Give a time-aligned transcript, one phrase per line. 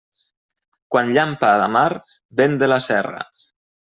[0.95, 1.91] Quan llampa a la mar,
[2.39, 3.21] vent de la serra.